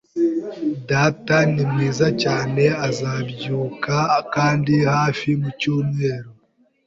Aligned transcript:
Data 0.89 1.35
ni 1.53 1.63
mwiza 1.71 2.07
cyane. 2.23 2.63
Azabyuka 2.87 3.95
kandi 4.33 4.73
hafi 4.93 5.29
mucyumweru. 5.41 6.29